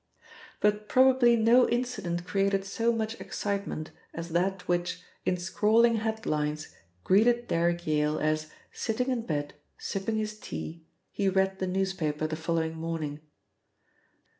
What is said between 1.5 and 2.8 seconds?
incident created